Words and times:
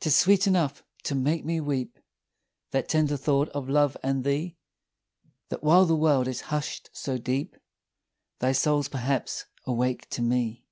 'Tis 0.00 0.16
sweet 0.16 0.48
enough 0.48 0.82
to 1.04 1.14
make 1.14 1.44
me 1.44 1.60
weep, 1.60 1.96
That 2.72 2.88
tender 2.88 3.16
thought 3.16 3.48
of 3.50 3.68
love 3.68 3.96
and 4.02 4.24
thee, 4.24 4.56
That 5.48 5.62
while 5.62 5.84
the 5.86 5.94
world 5.94 6.26
is 6.26 6.40
hush'd 6.50 6.90
so 6.92 7.18
deep, 7.18 7.54
Thy 8.40 8.50
soul's 8.50 8.88
perhaps 8.88 9.44
awake 9.66 10.10
to 10.10 10.22
me! 10.22 10.66